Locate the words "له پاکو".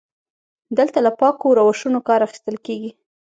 1.05-1.47